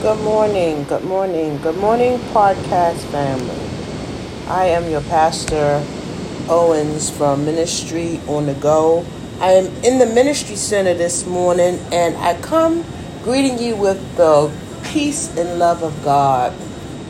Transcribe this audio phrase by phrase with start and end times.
[0.00, 3.50] Good morning, good morning, good morning, podcast family.
[4.46, 5.84] I am your pastor,
[6.48, 9.04] Owens from Ministry on the Go.
[9.40, 12.84] I am in the Ministry Center this morning and I come
[13.24, 14.52] greeting you with the
[14.84, 16.54] peace and love of God.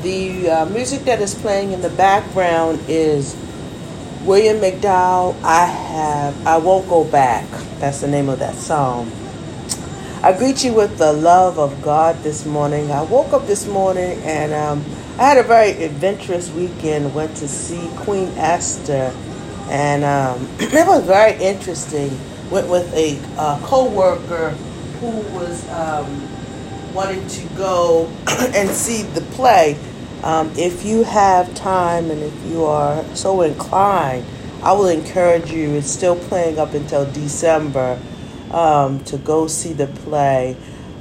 [0.00, 3.36] The uh, music that is playing in the background is
[4.24, 5.38] William McDowell.
[5.42, 7.46] I have, I won't go back.
[7.78, 9.12] That's the name of that song.
[10.22, 12.92] I greet you with the love of God this morning.
[12.92, 14.84] I woke up this morning and um,
[15.18, 17.14] I had a very adventurous weekend.
[17.14, 19.14] Went to see Queen Esther,
[19.70, 22.10] and um, it was very interesting.
[22.50, 24.50] Went with a uh, co-worker
[25.00, 26.28] who was um,
[26.92, 28.06] wanting to go
[28.54, 29.78] and see the play.
[30.22, 34.26] Um, if you have time and if you are so inclined,
[34.62, 35.76] I will encourage you.
[35.76, 37.98] It's still playing up until December
[38.52, 40.56] um, to go see the play.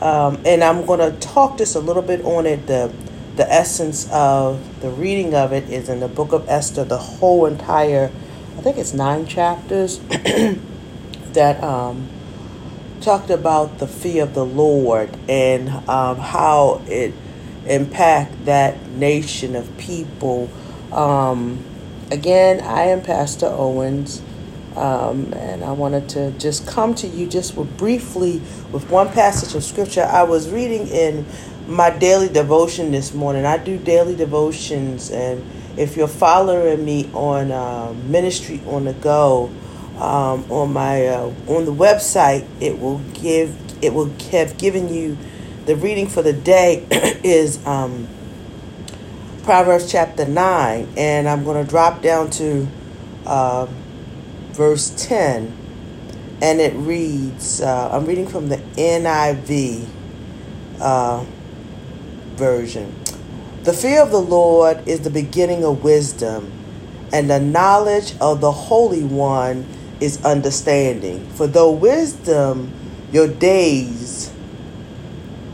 [0.00, 2.66] Um, and I'm going to talk just a little bit on it.
[2.66, 2.92] The,
[3.36, 7.46] the essence of the reading of it is in the book of Esther, the whole
[7.46, 8.10] entire,
[8.58, 9.98] I think it's nine chapters,
[11.32, 12.08] that um,
[13.00, 17.14] talked about the fear of the Lord and um, how it
[17.66, 20.48] impact that nation of people.
[20.92, 21.62] Um,
[22.10, 24.22] again, I am Pastor Owens.
[24.76, 28.40] Um, and I wanted to just come to you just with briefly
[28.72, 30.02] with one passage of scripture.
[30.02, 31.26] I was reading in
[31.66, 33.44] my daily devotion this morning.
[33.44, 35.44] I do daily devotions, and
[35.76, 39.50] if you're following me on uh, Ministry on the Go,
[39.96, 45.18] um, on my uh, on the website, it will give it will have given you
[45.66, 46.86] the reading for the day
[47.22, 48.08] is um,
[49.42, 52.66] Proverbs chapter nine, and I'm going to drop down to.
[53.26, 53.66] Uh,
[54.52, 55.56] verse 10,
[56.42, 59.86] and it reads uh, I'm reading from the NIV
[60.80, 61.24] uh,
[62.36, 62.94] version.
[63.64, 66.52] The fear of the Lord is the beginning of wisdom,
[67.12, 69.66] and the knowledge of the Holy One
[70.00, 71.24] is understanding.
[71.30, 72.72] For though wisdom,
[73.12, 74.32] your days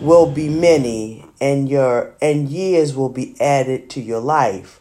[0.00, 4.80] will be many, and your and years will be added to your life.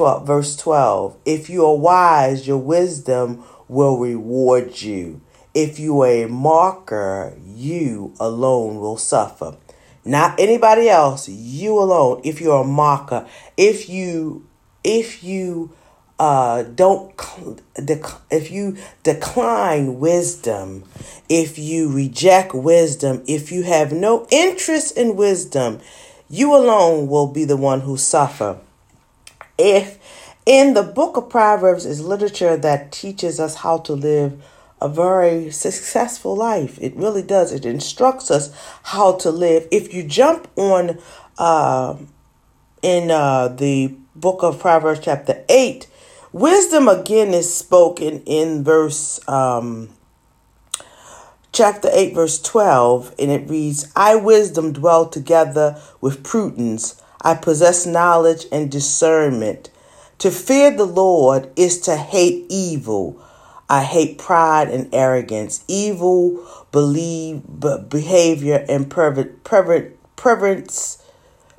[0.00, 1.18] 12, verse 12.
[1.26, 5.20] If you are wise, your wisdom will reward you.
[5.52, 9.58] If you are a marker, you alone will suffer.
[10.02, 12.22] Not anybody else, you alone.
[12.24, 13.26] If you're a marker,
[13.58, 14.48] if you,
[14.82, 15.70] if you,
[16.18, 17.12] uh, don't,
[18.30, 20.84] if you decline wisdom,
[21.28, 25.78] if you reject wisdom, if you have no interest in wisdom,
[26.30, 28.58] you alone will be the one who suffer
[29.60, 29.98] if
[30.46, 34.42] in the book of Proverbs is literature that teaches us how to live
[34.80, 36.78] a very successful life.
[36.80, 37.52] It really does.
[37.52, 38.50] It instructs us
[38.82, 39.68] how to live.
[39.70, 40.98] If you jump on
[41.36, 41.96] uh,
[42.82, 45.86] in uh, the book of Proverbs, chapter 8,
[46.32, 49.20] wisdom again is spoken in verse.
[49.28, 49.90] Um,
[51.52, 56.99] chapter 8, verse 12, and it reads, I, wisdom, dwell together with prudence.
[57.22, 59.70] I possess knowledge and discernment.
[60.18, 63.22] To fear the Lord is to hate evil.
[63.68, 67.42] I hate pride and arrogance, evil believe
[67.88, 68.90] behavior and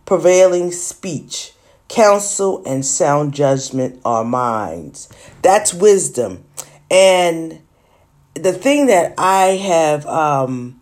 [0.05, 1.53] prevailing speech.
[1.87, 5.09] Counsel and sound judgment are minds.
[5.41, 6.45] That's wisdom.
[6.89, 7.61] And
[8.33, 10.79] the thing that I have, um,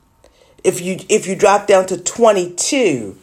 [0.63, 3.17] if you if you drop down to twenty two,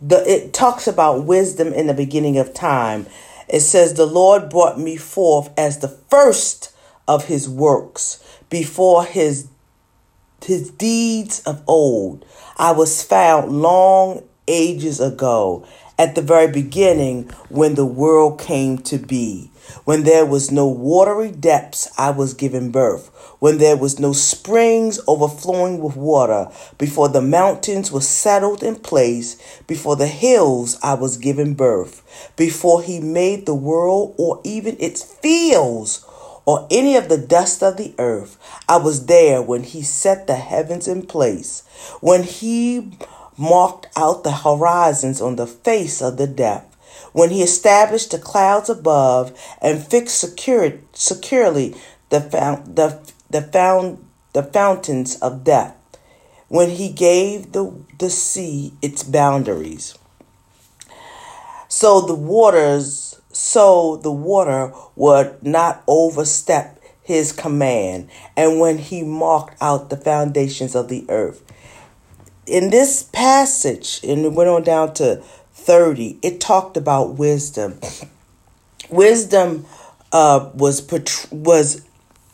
[0.00, 3.06] the it talks about wisdom in the beginning of time.
[3.48, 6.72] It says, The Lord brought me forth as the first
[7.08, 9.48] of his works, before his
[10.44, 12.24] his deeds of old.
[12.56, 15.66] I was found long ages ago,
[15.98, 19.50] at the very beginning when the world came to be.
[19.84, 23.10] When there was no watery depths, I was given birth
[23.40, 26.48] when there was no springs overflowing with water,
[26.78, 29.36] before the mountains were settled in place,
[29.66, 32.02] before the hills I was given birth,
[32.36, 36.04] before he made the world or even its fields
[36.44, 38.36] or any of the dust of the earth.
[38.68, 41.62] I was there when he set the heavens in place,
[42.00, 42.92] when he
[43.38, 46.69] marked out the horizons on the face of the depth
[47.12, 51.74] when he established the clouds above and fixed secure, securely
[52.10, 52.20] the,
[52.66, 55.76] the, the, found, the fountains of death,
[56.48, 59.94] when he gave the, the sea its boundaries.
[61.68, 69.56] So the waters, so the water would not overstep his command, and when he marked
[69.60, 71.42] out the foundations of the earth.
[72.50, 75.22] in this passage, and it went on down to
[75.70, 77.78] 30, it talked about wisdom.
[78.90, 79.66] Wisdom
[80.10, 80.84] uh, was
[81.30, 81.86] was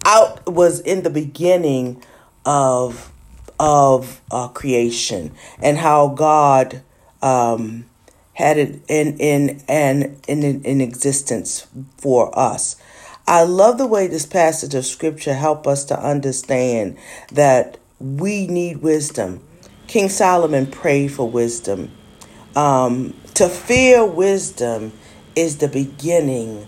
[0.06, 2.02] out was in the beginning
[2.46, 3.12] of
[3.60, 6.82] of uh, creation and how God
[7.20, 7.84] um,
[8.32, 11.66] had it in in and in, in in existence
[11.98, 12.76] for us.
[13.26, 16.96] I love the way this passage of scripture help us to understand
[17.32, 19.42] that we need wisdom.
[19.88, 21.90] King Solomon prayed for wisdom.
[22.54, 24.92] Um, to fear wisdom
[25.34, 26.66] is the beginning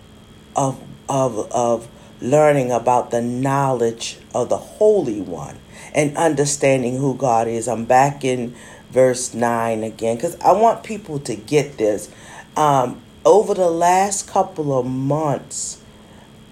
[0.55, 0.79] of,
[1.09, 1.89] of, of
[2.21, 5.59] learning about the knowledge of the Holy One
[5.95, 7.69] and understanding who God is.
[7.69, 8.55] I'm back in
[8.91, 12.11] verse 9 again because I want people to get this.
[12.55, 15.81] Um, over the last couple of months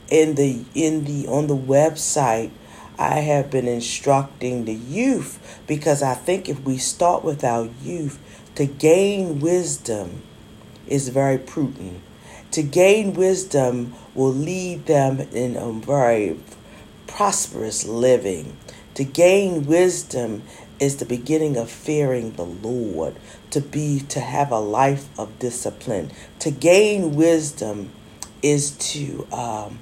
[0.08, 2.50] in the in the on the website
[2.98, 8.18] I have been instructing the youth because I think if we start with our youth
[8.56, 10.22] to gain wisdom
[10.86, 12.00] is very prudent.
[12.52, 16.40] To gain wisdom will lead them in a very
[17.06, 18.56] prosperous living.
[18.94, 20.42] To gain wisdom
[20.80, 23.16] is the beginning of fearing the Lord,
[23.50, 26.10] to be to have a life of discipline.
[26.40, 27.90] To gain wisdom
[28.42, 29.78] is to um,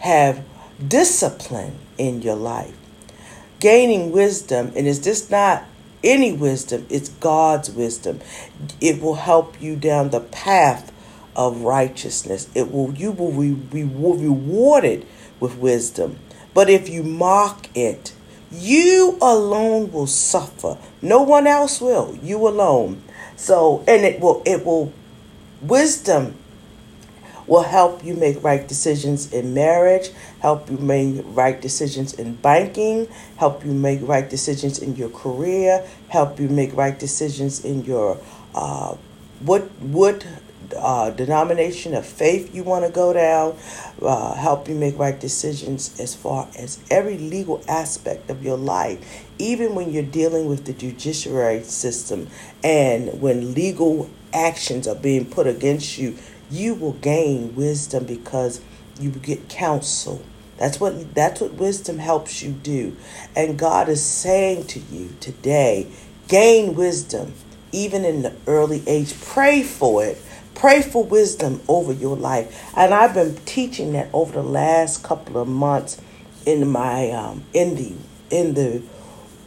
[0.00, 0.44] have
[0.86, 2.76] discipline in your life.
[3.60, 5.64] Gaining wisdom, and is this not
[6.02, 8.20] any wisdom, it's God's wisdom.
[8.80, 10.92] It will help you down the path
[11.36, 12.48] of righteousness.
[12.54, 15.06] It will you will be rewarded
[15.40, 16.18] with wisdom.
[16.54, 18.12] But if you mock it,
[18.50, 20.78] you alone will suffer.
[21.00, 22.18] No one else will.
[22.22, 23.02] You alone.
[23.36, 24.92] So and it will it will
[25.62, 26.34] wisdom
[27.48, 30.10] will help you make right decisions in marriage,
[30.40, 33.08] help you make right decisions in banking,
[33.38, 38.18] help you make right decisions in your career, help you make right decisions in your
[38.54, 38.94] uh,
[39.40, 40.26] what what
[40.76, 43.56] uh, denomination of faith you want to go down,
[44.02, 49.24] uh, help you make right decisions as far as every legal aspect of your life,
[49.38, 52.28] even when you're dealing with the judiciary system
[52.62, 56.14] and when legal actions are being put against you
[56.50, 58.60] you will gain wisdom because
[59.00, 60.22] you will get counsel.
[60.56, 62.96] That's what that's what wisdom helps you do.
[63.36, 65.86] And God is saying to you today,
[66.26, 67.34] gain wisdom
[67.72, 69.20] even in the early age.
[69.20, 70.20] Pray for it.
[70.54, 72.72] Pray for wisdom over your life.
[72.76, 76.00] And I've been teaching that over the last couple of months
[76.44, 77.92] in my um, in the
[78.30, 78.82] in the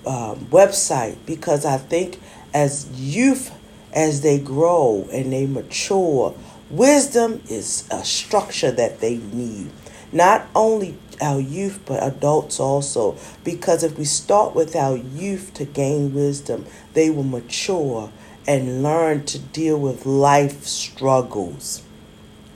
[0.05, 2.19] um, website because I think
[2.53, 3.51] as youth
[3.93, 6.33] as they grow and they mature
[6.71, 9.69] Wisdom is a structure that they need.
[10.13, 13.17] Not only our youth, but adults also.
[13.43, 18.09] Because if we start with our youth to gain wisdom, they will mature
[18.47, 21.83] and learn to deal with life struggles.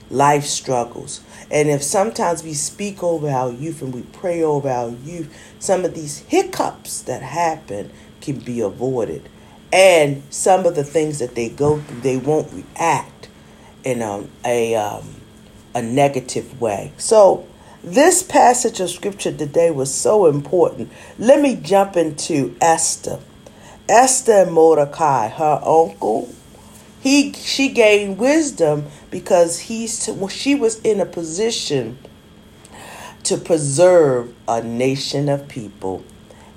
[0.08, 1.20] Life struggles.
[1.50, 5.84] And if sometimes we speak over our youth and we pray over our youth, some
[5.84, 7.92] of these hiccups that happen
[8.22, 9.28] can be avoided.
[9.70, 13.15] And some of the things that they go through, they won't react
[13.86, 15.08] in a, a, um,
[15.74, 16.92] a negative way.
[16.98, 17.46] So,
[17.84, 20.90] this passage of scripture today was so important.
[21.20, 23.20] Let me jump into Esther.
[23.88, 26.28] Esther and Mordecai, her uncle,
[27.00, 31.96] he she gained wisdom because he's she was in a position
[33.22, 36.02] to preserve a nation of people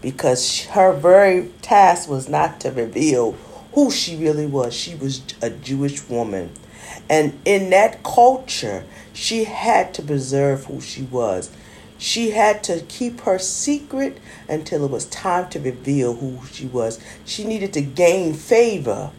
[0.01, 3.33] because her very task was not to reveal
[3.73, 4.73] who she really was.
[4.73, 6.51] She was a Jewish woman.
[7.09, 8.83] And in that culture,
[9.13, 11.51] she had to preserve who she was.
[11.97, 16.99] She had to keep her secret until it was time to reveal who she was.
[17.25, 19.11] She needed to gain favor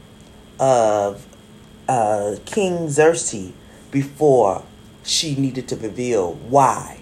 [0.58, 1.26] of
[1.88, 3.52] uh, King Xerxes
[3.90, 4.62] before
[5.02, 7.00] she needed to reveal why.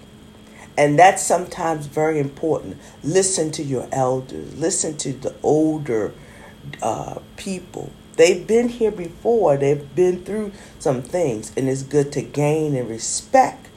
[0.77, 2.77] And that's sometimes very important.
[3.03, 6.13] Listen to your elders, listen to the older
[6.81, 12.21] uh, people They've been here before, they've been through some things, and it's good to
[12.21, 13.69] gain and respect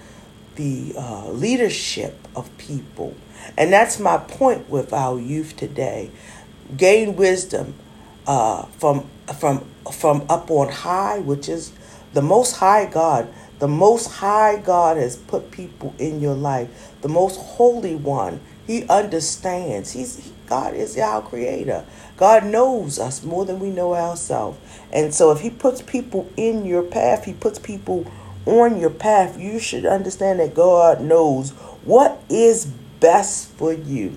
[0.56, 3.14] the uh, leadership of people.
[3.56, 6.10] And that's my point with our youth today.
[6.76, 7.74] Gain wisdom
[8.26, 9.08] uh, from
[9.38, 11.72] from from up on high, which is
[12.12, 13.32] the most high God.
[13.60, 16.90] The most high God has put people in your life.
[17.00, 18.40] The most holy one.
[18.66, 19.92] He understands.
[19.92, 21.84] He's God is our creator.
[22.16, 24.58] God knows us more than we know ourselves.
[24.92, 28.10] And so if He puts people in your path, He puts people
[28.46, 31.50] on your path, you should understand that God knows
[31.84, 34.16] what is best for you.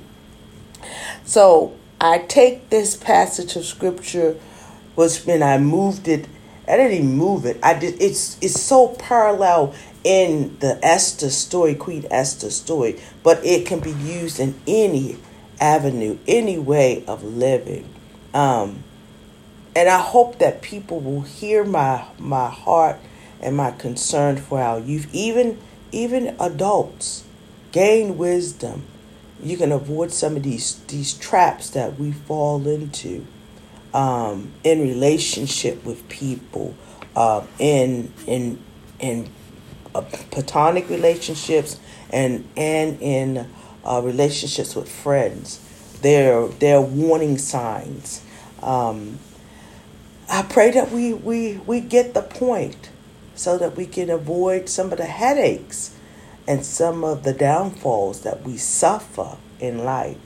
[1.23, 4.37] So I take this passage of scripture
[4.95, 6.27] was when I moved it.
[6.67, 7.59] I didn't even move it.
[7.61, 8.01] I did.
[8.01, 13.91] It's it's so parallel in the Esther story, Queen Esther story, but it can be
[13.91, 15.17] used in any
[15.59, 17.87] avenue, any way of living.
[18.33, 18.83] Um,
[19.75, 22.97] and I hope that people will hear my my heart
[23.41, 25.59] and my concern for our youth, even
[25.91, 27.23] even adults.
[27.71, 28.83] Gain wisdom.
[29.43, 33.27] You can avoid some of these these traps that we fall into
[33.95, 36.75] um, in relationship with people,
[37.15, 38.61] uh, in in
[38.99, 39.29] in
[39.95, 41.79] uh, platonic relationships,
[42.11, 43.47] and and in
[43.85, 45.59] uh, relationships with friends.
[46.01, 48.21] They're they're warning signs.
[48.61, 49.19] Um,
[50.29, 52.89] I pray that we, we, we get the point
[53.35, 55.95] so that we can avoid some of the headaches
[56.47, 60.17] and some of the downfalls that we suffer in life.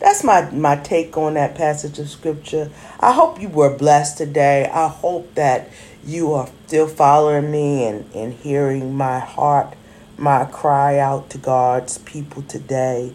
[0.00, 2.70] That's my, my take on that passage of scripture.
[2.98, 4.68] I hope you were blessed today.
[4.72, 5.68] I hope that
[6.04, 9.76] you are still following me and, and hearing my heart,
[10.20, 13.12] my cry out to God's people today.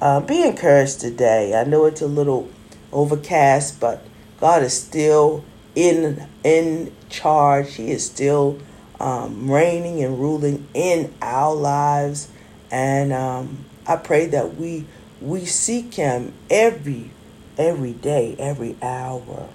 [0.00, 1.54] Uh, be encouraged today.
[1.58, 2.50] I know it's a little
[2.92, 4.04] overcast, but
[4.40, 7.74] God is still in in charge.
[7.74, 8.58] He is still
[8.98, 12.28] um, reigning and ruling in our lives,
[12.70, 14.84] and um, I pray that we
[15.20, 17.10] we seek Him every
[17.56, 19.48] every day, every hour.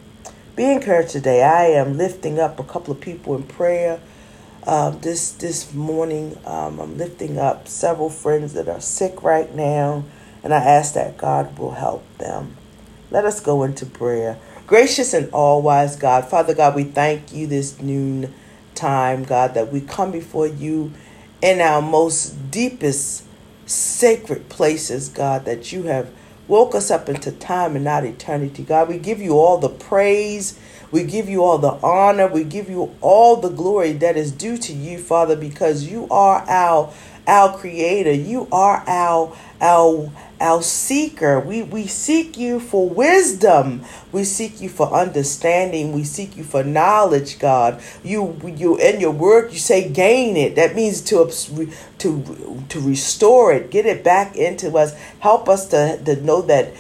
[0.56, 1.44] Be encouraged today.
[1.44, 4.00] I am lifting up a couple of people in prayer.
[4.66, 10.06] Uh, this this morning, um, I'm lifting up several friends that are sick right now,
[10.42, 12.56] and I ask that God will help them.
[13.12, 14.38] Let us go into prayer.
[14.66, 18.34] Gracious and all wise God, Father God, we thank you this noon
[18.74, 20.94] time, God, that we come before you
[21.42, 23.26] in our most deepest
[23.66, 26.10] sacred places, God, that you have
[26.48, 28.64] woke us up into time and not eternity.
[28.64, 30.58] God, we give you all the praise.
[30.94, 32.28] We give you all the honor.
[32.28, 36.48] We give you all the glory that is due to you, Father, because you are
[36.48, 36.94] our
[37.26, 38.12] our creator.
[38.12, 41.40] You are our our our seeker.
[41.40, 43.84] We we seek you for wisdom.
[44.12, 45.94] We seek you for understanding.
[45.94, 47.82] We seek you for knowledge, God.
[48.04, 50.54] You you in your word you say gain it.
[50.58, 51.28] That means to
[51.98, 54.94] to to restore it, get it back into us.
[55.22, 56.72] Help us to to know that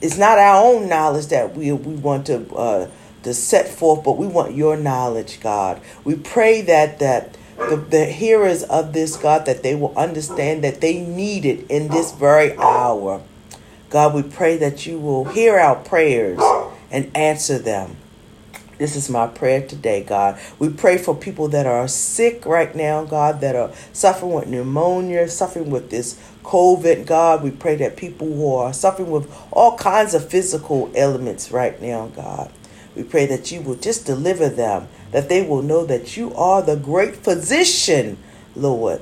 [0.00, 2.90] it's not our own knowledge that we we want to uh
[3.22, 5.80] to set forth, but we want your knowledge, God.
[6.04, 10.80] We pray that that the, the hearers of this, God, that they will understand that
[10.80, 13.22] they need it in this very hour.
[13.90, 16.40] God, we pray that you will hear our prayers
[16.90, 17.96] and answer them.
[18.78, 20.40] This is my prayer today, God.
[20.58, 25.28] We pray for people that are sick right now, God, that are suffering with pneumonia,
[25.28, 27.42] suffering with this COVID, God.
[27.42, 32.06] We pray that people who are suffering with all kinds of physical ailments right now,
[32.16, 32.50] God.
[32.94, 36.62] We pray that you will just deliver them that they will know that you are
[36.62, 38.18] the great physician,
[38.54, 39.00] Lord.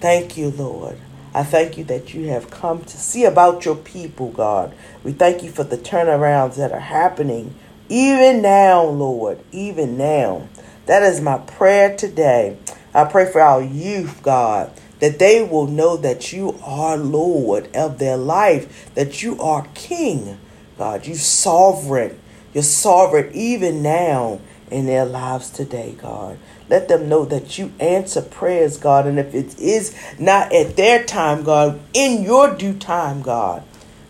[0.00, 0.98] Thank you, Lord.
[1.34, 4.74] I thank you that you have come to see about your people, God.
[5.02, 7.54] We thank you for the turnarounds that are happening
[7.88, 10.48] even now, Lord, even now.
[10.86, 12.56] That is my prayer today.
[12.94, 17.98] I pray for our youth, God, that they will know that you are Lord of
[17.98, 20.38] their life, that you are King,
[20.78, 21.06] God.
[21.06, 22.18] You sovereign.
[22.54, 26.38] You're sovereign even now in their lives today, God.
[26.70, 29.06] Let them know that you answer prayers, God.
[29.06, 33.64] And if it is not at their time, God, in your due time, God,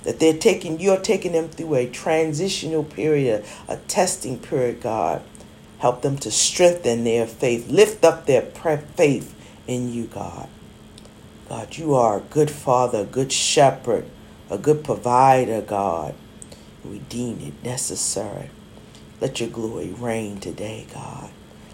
[0.05, 5.23] that they're taking, you're taking them through a transitional period, a testing period, God.
[5.79, 9.35] Help them to strengthen their faith, lift up their faith
[9.67, 10.49] in you, God.
[11.49, 14.07] God, you are a good father, a good shepherd,
[14.49, 16.15] a good provider, God.
[16.85, 18.51] We deem it necessary.
[19.21, 21.31] Let your glory reign today, God.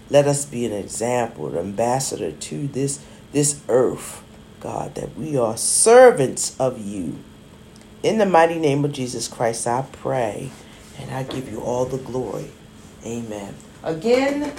[0.09, 4.23] Let us be an example, an ambassador to this, this earth,
[4.59, 7.17] God, that we are servants of you.
[8.03, 10.49] In the mighty name of Jesus Christ, I pray
[10.99, 12.51] and I give you all the glory.
[13.05, 13.55] Amen.
[13.83, 14.53] Again,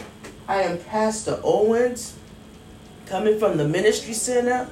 [0.49, 2.17] I am Pastor Owens,
[3.07, 4.69] coming from the Ministry Center.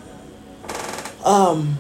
[1.25, 1.79] Um,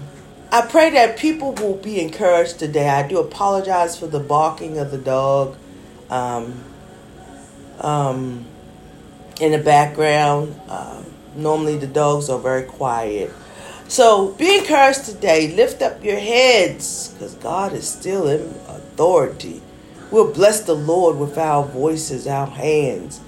[0.52, 2.88] I pray that people will be encouraged today.
[2.88, 5.56] I do apologize for the barking of the dog
[6.10, 6.64] um,
[7.78, 8.44] um,
[9.40, 10.60] in the background.
[10.68, 11.04] Uh,
[11.36, 13.30] normally, the dogs are very quiet.
[13.86, 15.54] So be encouraged today.
[15.54, 19.62] Lift up your heads because God is still in authority.
[20.10, 23.20] We'll bless the Lord with our voices, our hands.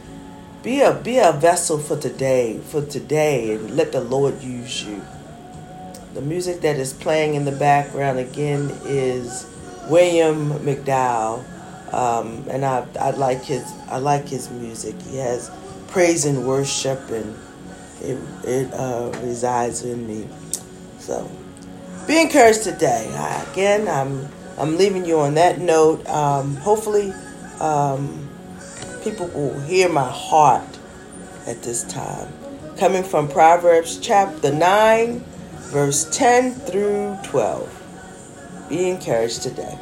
[0.64, 5.02] Be a be a vessel for today, for today, and let the Lord use you.
[6.14, 9.46] The music that is playing in the background again is
[9.88, 11.42] William McDowell,
[11.94, 15.00] um, and I I like his I like his music.
[15.02, 15.50] He has
[15.88, 17.34] praise and worship, and
[18.02, 20.28] it it uh, resides in me.
[20.98, 21.30] So
[22.06, 23.10] be encouraged today.
[23.16, 24.28] I, again, I'm
[24.58, 26.06] I'm leaving you on that note.
[26.08, 27.14] Um, hopefully,
[27.58, 28.28] um,
[29.02, 30.78] people will hear my heart
[31.46, 32.30] at this time.
[32.76, 35.24] Coming from Proverbs chapter 9,
[35.72, 38.66] verse 10 through 12.
[38.68, 39.78] Be encouraged today.